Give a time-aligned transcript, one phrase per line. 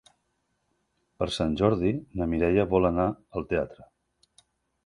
[1.19, 1.91] Per Sant Jordi
[2.21, 3.87] na Mireia vol anar al teatre.